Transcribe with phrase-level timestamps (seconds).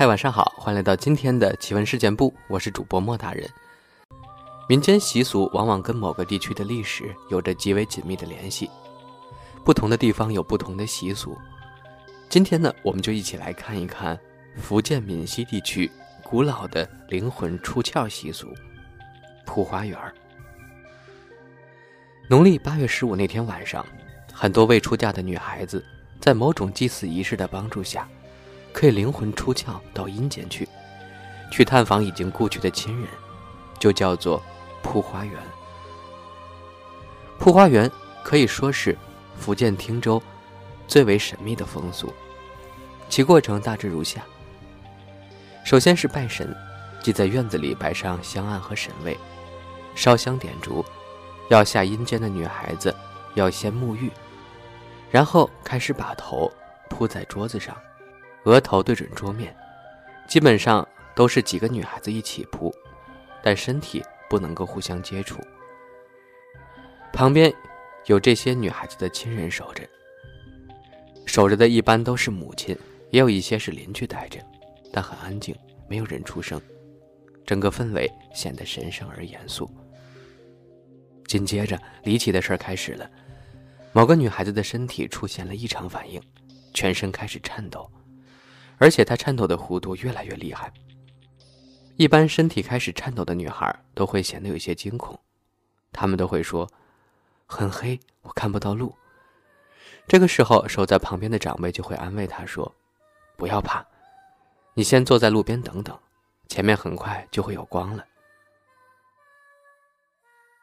[0.00, 3.46] 嗨，晚上好，欢迎来到今天的奇闻事件部，我是主播莫大人。
[4.66, 8.70] 民间习俗往往跟某个地区的历史有着极为紧密的联系，
[9.62, 11.36] 不同的地方有不同的习俗。
[12.30, 14.18] 今天呢，我们就一起来看一看
[14.56, 15.90] 福建闽西地区
[16.22, 18.48] 古老的灵魂出窍习俗——
[19.44, 19.98] 蒲花园。
[22.26, 23.84] 农历八月十五那天晚上，
[24.32, 25.84] 很多未出嫁的女孩子，
[26.18, 28.08] 在某种祭祀仪式的帮助下。
[28.72, 30.68] 可以灵魂出窍到阴间去，
[31.50, 33.08] 去探访已经故去的亲人，
[33.78, 34.42] 就叫做
[34.82, 35.36] 铺花园。
[37.38, 37.90] 铺花园
[38.22, 38.96] 可以说是
[39.36, 40.22] 福建汀州
[40.86, 42.12] 最为神秘的风俗，
[43.08, 44.22] 其过程大致如下：
[45.64, 46.54] 首先是拜神，
[47.02, 49.18] 即在院子里摆上香案和神位，
[49.94, 50.84] 烧香点烛，
[51.48, 52.94] 要下阴间的女孩子
[53.34, 54.10] 要先沐浴，
[55.10, 56.50] 然后开始把头
[56.88, 57.76] 铺在桌子上。
[58.44, 59.54] 额头对准桌面，
[60.26, 62.74] 基本上都是几个女孩子一起扑，
[63.42, 65.40] 但身体不能够互相接触。
[67.12, 67.52] 旁边
[68.06, 69.82] 有这些女孩子的亲人守着，
[71.26, 72.76] 守着的一般都是母亲，
[73.10, 74.40] 也有一些是邻居带着，
[74.92, 75.54] 但很安静，
[75.88, 76.60] 没有人出声，
[77.44, 79.70] 整个氛围显得神圣而严肃。
[81.26, 83.10] 紧接着，离奇的事儿开始了，
[83.92, 86.20] 某个女孩子的身体出现了异常反应，
[86.72, 87.90] 全身开始颤抖。
[88.80, 90.72] 而且她颤抖的弧度越来越厉害。
[91.96, 95.20] 一般身体开始颤抖的女孩都会显得有些惊恐，
[95.92, 96.66] 她们都会说
[97.44, 98.94] ：“很黑，我看不到路。”
[100.08, 102.74] 这个时候，守在旁边的长辈就会安慰她说
[103.36, 103.84] ：“不要怕，
[104.72, 105.96] 你先坐在路边等等，
[106.48, 108.04] 前面很快就会有光了。”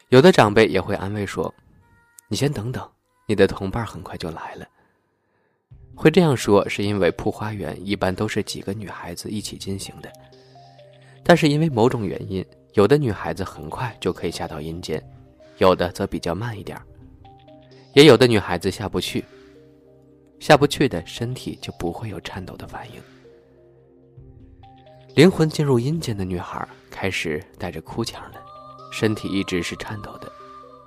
[0.09, 1.53] 有的长辈也会安慰说
[2.29, 2.89] ：“你先等等，
[3.27, 4.65] 你的同伴很快就来了。”
[5.97, 10.09] 会这样说，是因为铺花园一般都是几个女孩子一起进行的。
[11.23, 15.03] 但是因为某种原因，有的女孩子很快就可以下到阴间，
[15.57, 16.79] 有的则比较慢一点
[17.93, 19.25] 也有的女孩子下不去，
[20.39, 23.01] 下不去的身体就不会有颤抖的反应。
[25.15, 28.39] 灵魂进入阴间的女孩开始带着哭腔了，
[28.91, 30.31] 身体一直是颤抖的，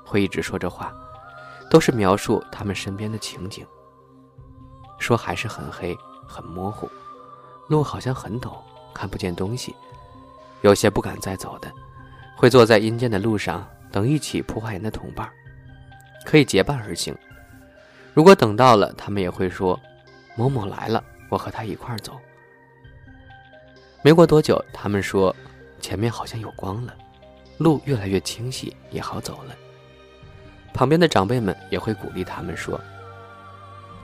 [0.05, 0.95] 会一直说着话，
[1.69, 3.67] 都是描述他们身边的情景。
[5.01, 6.89] 说还是很黑，很模糊，
[7.69, 8.53] 路好像很陡，
[8.95, 9.75] 看不见东西，
[10.61, 11.73] 有些不敢再走的，
[12.37, 15.29] 会坐在阴间的路上等一起扑花园的同伴，
[16.25, 17.17] 可以结伴而行。
[18.13, 19.79] 如果等到了，他们也会说
[20.37, 22.17] ：“某某来了，我和他一块走。”
[24.03, 25.35] 没过多久，他们说
[25.81, 26.95] 前面好像有光了，
[27.57, 29.57] 路越来越清晰，也好走了。
[30.75, 32.79] 旁边的长辈们也会鼓励他们说。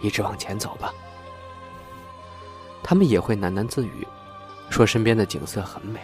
[0.00, 0.92] 一直往前走吧。
[2.82, 4.06] 他们也会喃喃自语，
[4.70, 6.00] 说身边的景色很美，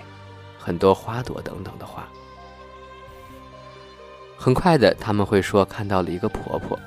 [0.59, 2.09] 很多花朵等等的话。
[4.37, 6.79] 很快的，他们会说看到了一个婆婆，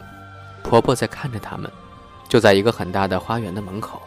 [0.64, 1.72] 婆婆在看着他们，
[2.28, 4.02] 就在一个很大的花园的门口。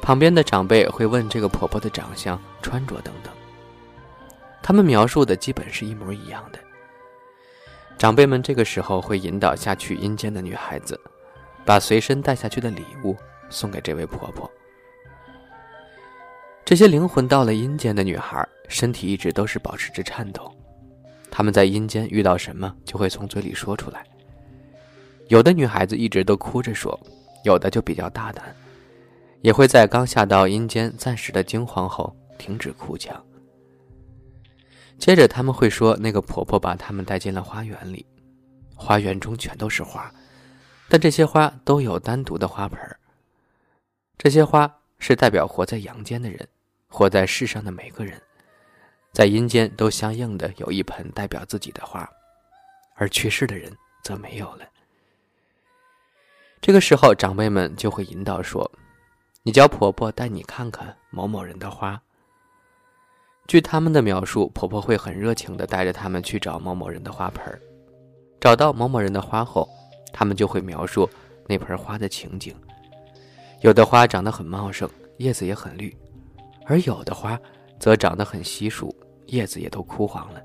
[0.00, 3.30] 旁边的长辈会问这个婆婆的长相、穿着等等。
[4.62, 6.58] 他们描述的基本是一模一样的。
[7.98, 10.98] 长辈们这个时候会引导下去阴间的女孩子。
[11.64, 13.16] 把随身带下去的礼物
[13.48, 14.50] 送给这位婆婆。
[16.64, 20.52] 这些灵魂到了阴间的女孩，身体一直都是保持着颤抖。
[21.30, 24.04] 她们在阴间遇到什么，就会从嘴里说出来。
[25.28, 26.98] 有的女孩子一直都哭着说，
[27.44, 28.54] 有的就比较大胆，
[29.42, 33.20] 也会在刚下到阴间暂时的惊慌后停止哭腔。
[34.98, 38.04] 接着他们会说，那个婆婆把他们带进了花园里，
[38.74, 40.12] 花园中全都是花。
[40.90, 42.78] 但这些花都有单独的花盆
[44.18, 44.68] 这些花
[44.98, 46.46] 是代表活在阳间的人，
[46.88, 48.20] 活在世上的每个人，
[49.12, 52.10] 在阴间都相应的有一盆代表自己的花，
[52.96, 53.72] 而去世的人
[54.02, 54.64] 则没有了。
[56.60, 58.68] 这个时候，长辈们就会引导说
[59.44, 62.02] ：“你叫婆婆带你看看某某人的花。”
[63.46, 67.62] 据他们的描述，婆婆会很热情的带着他们去找某某人的花盆
[68.40, 69.68] 找到某某人的花后。
[70.12, 71.08] 他们就会描述
[71.46, 72.54] 那盆花的情景，
[73.60, 75.96] 有的花长得很茂盛，叶子也很绿，
[76.66, 77.38] 而有的花
[77.78, 78.94] 则长得很稀疏，
[79.26, 80.40] 叶子也都枯黄了。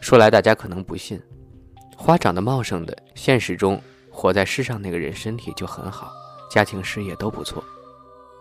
[0.00, 1.20] 说来大家可能不信，
[1.96, 3.80] 花长得茂盛的，现实中
[4.10, 6.10] 活在世上那个人身体就很好，
[6.50, 7.62] 家庭事业都不错，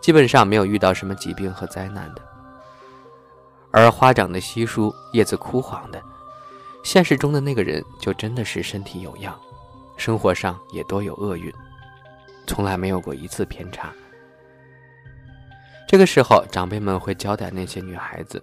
[0.01, 2.21] 基本上没有遇到什么疾病和灾难的。
[3.71, 6.01] 而花长得稀疏，叶子枯黄的，
[6.83, 9.38] 现实中的那个人就真的是身体有恙。
[10.00, 11.54] 生活上也多有厄运，
[12.48, 13.92] 从来没有过一次偏差。
[15.86, 18.42] 这个时候，长辈们会交代那些女孩子，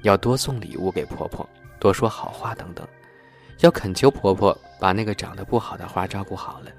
[0.00, 1.46] 要多送礼物给婆婆，
[1.78, 2.88] 多说好话等等，
[3.60, 6.70] 要恳求婆婆把那个长得不好的花照顾好了。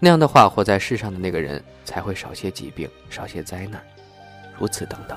[0.00, 3.80] 那样的话，活在世上的那个人才会少些疾病，少些灾难，
[4.58, 5.16] 如此等等。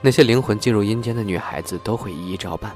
[0.00, 2.74] 那些灵魂进入阴间的女孩子都会一一照办。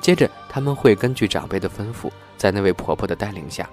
[0.00, 3.68] 接着，他们会根据长辈的吩咐，在那位婆婆的带领下，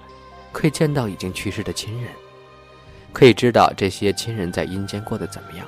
[0.52, 2.10] 可以见到已经去世的亲人。
[3.12, 5.66] 可以知道这些亲人在阴间过得怎么样，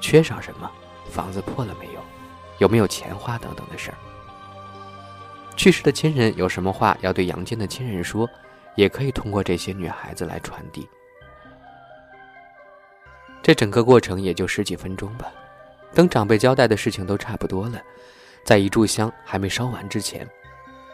[0.00, 0.68] 缺少什么，
[1.10, 2.00] 房子破了没有，
[2.58, 3.96] 有没有钱花等等的事儿。
[5.54, 8.28] 去世的亲人有什么话要对阳间的亲人说，
[8.74, 10.88] 也可以通过这些女孩子来传递。
[13.40, 15.30] 这整个过程也就十几分钟吧。
[15.94, 17.80] 等长辈交代的事情都差不多了，
[18.44, 20.28] 在一炷香还没烧完之前，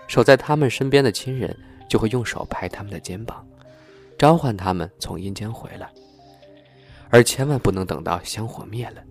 [0.06, 1.56] 守在他们身边的亲人
[1.88, 3.46] 就会用手拍他们的肩膀。
[4.18, 5.90] 召唤他们从阴间回来，
[7.08, 9.02] 而千万不能等到香火灭了。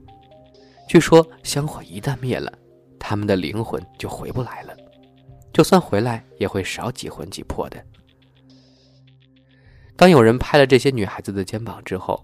[0.88, 2.53] 据说香火一旦灭了，
[3.00, 4.77] 他们的灵魂就回不来了，
[5.51, 7.83] 就算回来也会少几魂几魄的。
[9.95, 12.24] 当有人拍了这些女孩子的肩膀之后，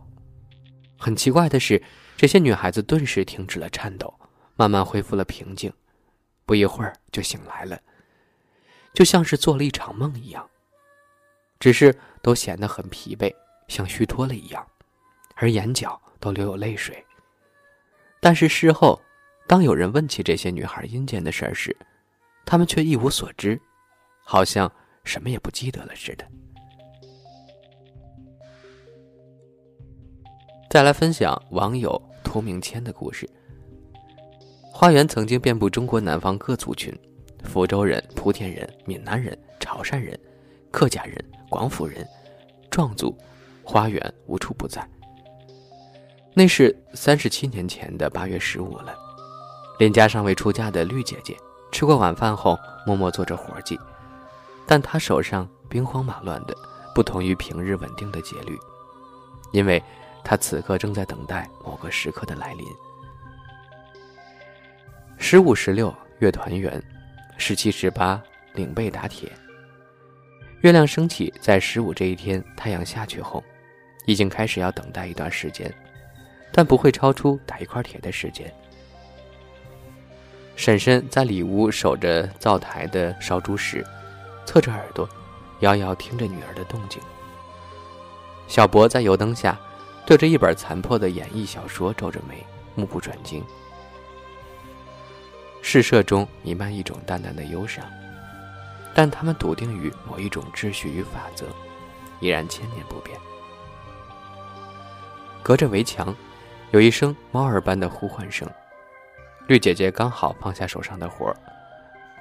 [0.98, 1.82] 很奇怪的是，
[2.16, 4.14] 这些女孩子顿时停止了颤抖，
[4.56, 5.74] 慢慢恢复了平静，
[6.46, 7.80] 不一会儿就醒来了，
[8.94, 10.48] 就像是做了一场梦一样。
[11.60, 13.34] 只是都显得很疲惫，
[13.68, 14.66] 像虚脱了一样，
[15.36, 17.04] 而眼角都流有泪水。
[18.20, 19.02] 但是事后，
[19.48, 21.76] 当有人问起这些女孩阴间的事儿时，
[22.46, 23.60] 她们却一无所知，
[24.24, 24.72] 好像
[25.04, 26.28] 什么也不记得了似的。
[30.70, 33.28] 再来分享网友涂明谦的故事。
[34.78, 36.94] 花园曾经遍布中国南方各族群，
[37.46, 40.20] 福州人、莆田人、闽南人、潮汕人、
[40.70, 41.16] 客家人。
[41.48, 42.06] 广府人，
[42.70, 43.18] 壮族，
[43.64, 44.86] 花园无处不在。
[46.34, 48.94] 那是三十七年前的八月十五了。
[49.80, 51.38] 邻家尚未出嫁的绿姐姐，
[51.72, 53.80] 吃过晚饭后，默默做着活计，
[54.68, 56.54] 但她手上兵荒马乱的，
[56.94, 58.60] 不同于平日稳定的节律，
[59.54, 59.82] 因为
[60.22, 62.68] 她此刻正在等待某个时刻的来临。
[65.18, 66.82] 十五、十六月团圆，
[67.38, 68.22] 十七、十八
[68.54, 69.32] 领被打铁。
[70.62, 73.44] 月亮升起，在十五这一天，太阳下去后，
[74.06, 75.74] 已经开始要等待一段时间，
[76.52, 78.54] 但不会超出打一块铁的时间。
[80.56, 83.86] 婶婶在里屋守着灶台的烧猪时，
[84.46, 85.08] 侧着耳朵，
[85.62, 87.02] 遥遥听着女儿的动静。
[88.48, 89.60] 小博在油灯下，
[90.06, 92.46] 对着一本残破的演义小说皱着眉，
[92.76, 93.44] 目不转睛。
[95.68, 97.84] 试射中弥漫一种淡淡的忧伤。
[98.94, 101.48] 但他们笃定于某一种秩序与法则，
[102.20, 103.20] 依然千年不变。
[105.42, 106.16] 隔着围墙，
[106.70, 108.48] 有一声猫儿般的呼唤声。
[109.48, 111.36] 绿姐姐刚好放下手上的活儿，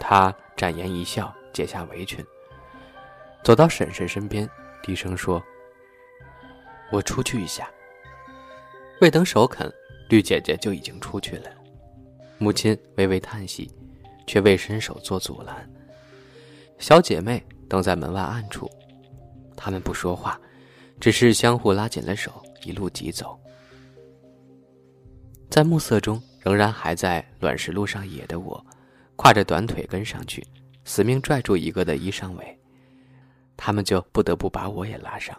[0.00, 2.24] 她展颜一笑，解下围裙，
[3.42, 4.48] 走到婶婶身边，
[4.82, 5.40] 低声说
[6.90, 7.68] ：“我出去一下。”
[9.02, 9.70] 未等首肯，
[10.08, 11.50] 绿姐姐就已经出去了。
[12.44, 13.70] 母亲微微叹息，
[14.26, 15.66] 却未伸手做阻拦。
[16.78, 18.70] 小姐妹等在门外暗处，
[19.56, 20.38] 她们不说话，
[21.00, 22.30] 只是相互拉紧了手，
[22.62, 23.40] 一路疾走。
[25.48, 28.62] 在暮色中，仍然还在卵石路上野的我，
[29.16, 30.46] 跨着短腿跟上去，
[30.84, 32.60] 死命拽住一个的衣裳尾，
[33.56, 35.34] 他们就不得不把我也拉上。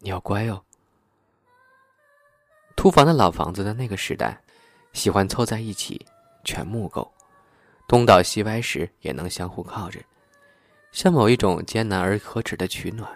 [0.00, 0.62] 你要乖哦。
[2.76, 4.38] 土房的老房子的那个时代，
[4.92, 6.04] 喜欢凑在一起，
[6.44, 7.10] 全木构。
[7.88, 10.00] 东倒西歪时也能相互靠着，
[10.92, 13.08] 像某一种艰难而可耻的取暖。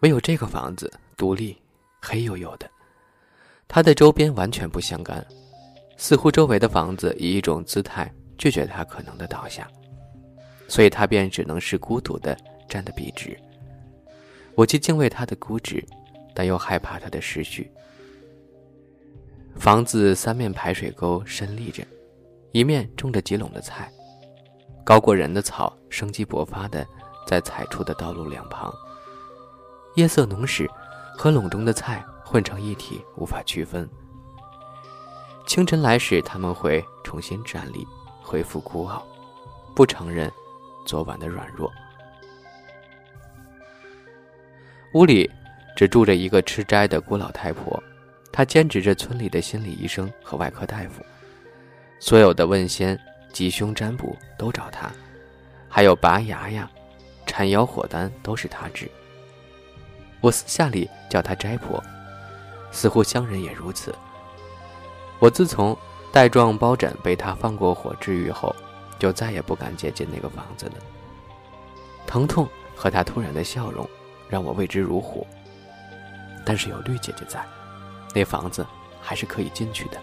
[0.00, 1.56] 唯有这个房子独立，
[2.00, 2.70] 黑黝黝的，
[3.66, 5.24] 它的周边完全不相干，
[5.96, 9.68] 似乎周围的房子以一种姿态拒绝它可能的倒下，
[10.68, 12.36] 所以它便只能是孤独的
[12.68, 13.36] 站得笔直。
[14.54, 15.84] 我既敬畏它的孤直，
[16.34, 17.70] 但又害怕它的失序。
[19.62, 21.86] 房子三面排水沟深立着。
[22.50, 23.88] 一面种着几垄的菜，
[24.84, 26.84] 高过人的草生机勃发的
[27.28, 28.74] 在踩出的道路两旁。
[29.94, 30.68] 夜色浓时，
[31.16, 33.88] 和垄中的菜混成一体，无法区分。
[35.46, 37.86] 清晨来时，他们会重新站立，
[38.20, 39.06] 恢复孤傲，
[39.76, 40.28] 不承认
[40.84, 41.70] 昨晚的软弱。
[44.94, 45.30] 屋里
[45.76, 47.80] 只住着一个吃斋的孤老太婆，
[48.32, 51.04] 他兼职着村里的心理医生和外科大夫。
[52.00, 52.98] 所有的问仙、
[53.32, 54.90] 吉凶占卜都找他，
[55.68, 56.68] 还有拔牙呀、
[57.26, 58.90] 缠腰火丹都是他治。
[60.20, 61.82] 我私下里叫他斋婆，
[62.70, 63.94] 似乎乡人也如此。
[65.18, 65.76] 我自从
[66.10, 68.54] 带状包疹被他放过火治愈后，
[68.98, 70.72] 就再也不敢接近那个房子了。
[72.06, 73.88] 疼痛和他突然的笑容，
[74.28, 75.26] 让我为之如虎。
[76.44, 77.44] 但是有绿姐姐在，
[78.14, 78.66] 那房子
[79.00, 79.98] 还是可以进去的。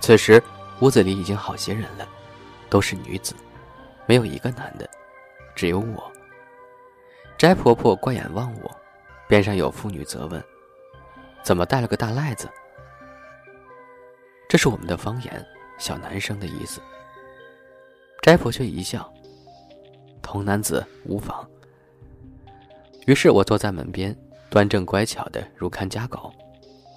[0.00, 0.42] 此时
[0.80, 2.06] 屋子里已经好些人了，
[2.68, 3.34] 都是女子，
[4.06, 4.88] 没有一个男的，
[5.54, 6.12] 只有我。
[7.38, 8.76] 斋婆婆怪眼望我，
[9.28, 10.42] 边上有妇女责问
[11.42, 12.48] ：“怎么带了个大赖子？”
[14.48, 15.46] 这是我们的方言，
[15.76, 16.80] 小男生的意思。
[18.22, 19.12] 斋婆却一笑
[20.22, 21.48] ：“童男子无妨。”
[23.06, 24.16] 于是我坐在门边。
[24.48, 26.32] 端正乖巧的如看家狗，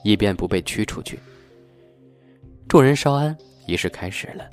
[0.03, 1.20] 以便不被驱出去。
[2.68, 4.48] 众人稍安，仪式开始了。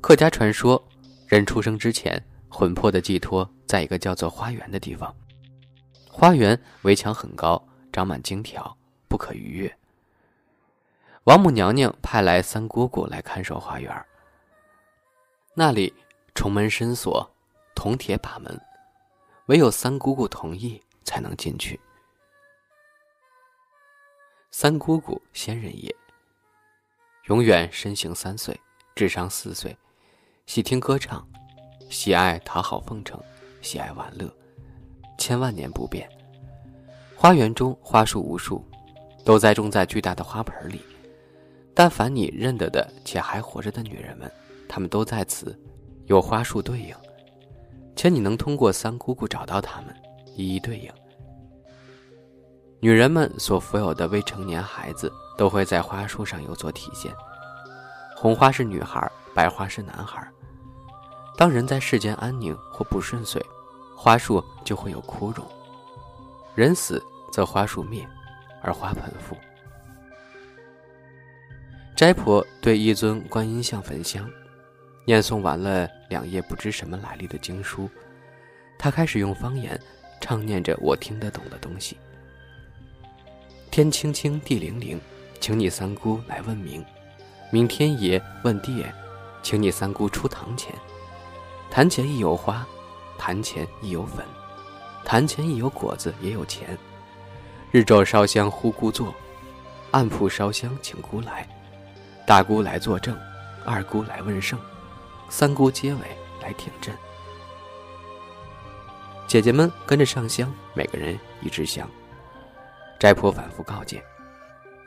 [0.00, 0.82] 客家传说，
[1.26, 5.14] 人出生之前，魂魄的寄托在一个叫做花园的地方。
[6.08, 8.76] 花园围墙很高，长满荆条，
[9.08, 9.76] 不可逾越。
[11.24, 14.04] 王母娘娘派来三姑姑来看守花园。
[15.54, 15.94] 那里
[16.34, 17.34] 重门深锁，
[17.74, 18.60] 铜铁把门。
[19.46, 21.78] 唯有三姑姑同意才能进去。
[24.50, 25.94] 三姑姑仙人也，
[27.24, 28.58] 永远身形三岁，
[28.94, 29.76] 智商四岁，
[30.46, 31.26] 喜听歌唱，
[31.88, 33.20] 喜爱讨好奉承，
[33.60, 34.30] 喜爱玩乐，
[35.18, 36.08] 千万年不变。
[37.16, 38.64] 花园中花树无数，
[39.24, 40.82] 都栽种在巨大的花盆里。
[41.74, 44.30] 但凡你认得的且还活着的女人们，
[44.68, 45.58] 她们都在此，
[46.06, 46.94] 有花树对应。
[47.94, 49.94] 且你能通过三姑姑找到他们，
[50.36, 50.90] 一一对应。
[52.80, 57.12] 女人们所富有的未成年孩子都会在花树上有所体现。
[58.16, 60.26] 红花是女孩，白花是男孩。
[61.36, 63.44] 当人在世间安宁或不顺遂，
[63.96, 65.44] 花树就会有枯荣；
[66.54, 68.06] 人死则花树灭，
[68.62, 69.36] 而花盆复。
[71.94, 74.28] 斋婆对一尊观音像焚香。
[75.04, 77.88] 念诵完了两页不知什么来历的经书，
[78.78, 79.80] 他开始用方言
[80.20, 81.96] 唱念着我听得懂的东西。
[83.70, 85.00] 天青青，地灵灵，
[85.40, 86.84] 请你三姑来问名。
[87.50, 88.84] 明天爷问地，
[89.42, 90.70] 请你三姑出堂前。
[91.70, 92.66] 坛前亦有花，
[93.16, 94.22] 坛前亦有粉，
[95.06, 96.76] 坛前亦有果子，也有钱。
[97.70, 99.14] 日昼烧香呼姑坐，
[99.92, 101.48] 暗铺烧香请姑来。
[102.26, 103.16] 大姑来作证，
[103.64, 104.60] 二姑来问圣。
[105.32, 106.00] 三姑结尾
[106.42, 106.94] 来挺阵，
[109.26, 111.88] 姐姐们跟着上香，每个人一支香。
[113.00, 114.04] 斋婆反复告诫：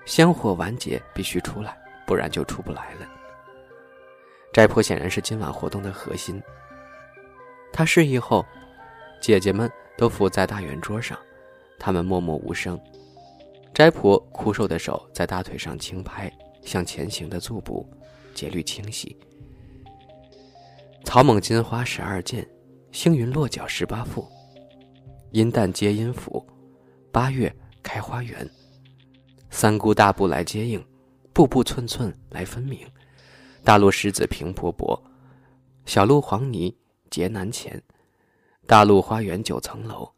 [0.05, 1.75] 香火完结必须出来，
[2.05, 3.07] 不然就出不来了。
[4.53, 6.39] 斋婆显然是今晚活动的核心。
[7.73, 8.45] 她示意后，
[9.19, 11.17] 姐姐们都伏在大圆桌上，
[11.79, 12.79] 她们默默无声。
[13.73, 17.83] 斋婆枯瘦的手在大腿上轻拍，向前行的足步，
[18.35, 19.17] 节律清晰。
[21.05, 22.45] 草蜢金花十二件，
[22.91, 24.27] 星云落脚十八副。
[25.31, 26.45] 阴旦接阴府，
[27.09, 28.49] 八月开花园。
[29.49, 30.85] 三姑大步来接应，
[31.31, 32.85] 步步寸寸来分明。
[33.63, 35.01] 大路石子平婆婆，
[35.85, 36.75] 小路黄泥
[37.09, 37.81] 结难前。
[38.67, 40.11] 大路花园九层楼，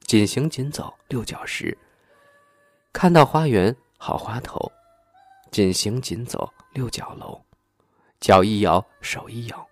[0.00, 1.76] 紧行紧走六角石。
[2.92, 4.58] 看到花园好花头，
[5.52, 7.40] 紧行紧走六角楼，
[8.18, 9.69] 脚一摇手一摇。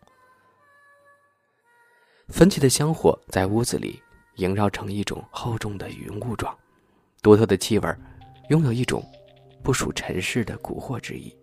[2.29, 4.01] 焚起的香火在屋子里
[4.37, 6.57] 萦绕成一种厚重的云雾状，
[7.23, 7.97] 独特的气味
[8.51, 9.03] 拥有一种
[9.63, 11.35] 不属尘世的蛊惑之意。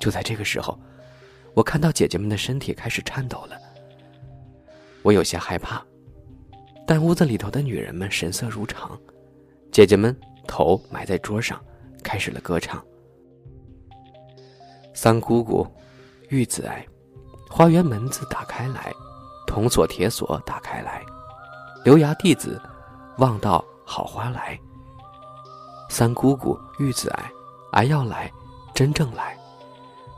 [0.00, 0.78] 就在这个时候，
[1.54, 3.56] 我看到姐姐们的身体开始颤抖了。
[5.02, 5.84] 我有些害怕，
[6.86, 8.98] 但屋子里头的女人们神色如常，
[9.70, 10.16] 姐姐们
[10.48, 11.62] 头埋在桌上，
[12.02, 12.82] 开始了歌唱。
[14.94, 15.66] 三姑姑，
[16.30, 16.84] 玉子爱，
[17.50, 18.92] 花园门子打开来。
[19.52, 21.04] 铜锁铁锁打开来，
[21.84, 22.58] 刘牙弟子
[23.18, 24.58] 望到好花来。
[25.90, 27.30] 三姑姑玉子爱，
[27.70, 28.32] 爱要来，
[28.72, 29.36] 真正来，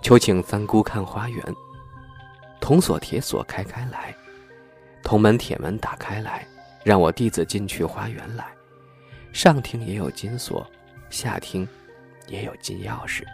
[0.00, 1.44] 求请三姑看花园。
[2.60, 4.14] 铜锁铁锁开开来，
[5.02, 6.46] 铜门铁门打开来，
[6.84, 8.46] 让我弟子进去花园来。
[9.32, 10.64] 上厅也有金锁，
[11.10, 11.68] 下厅
[12.28, 13.24] 也有金钥匙。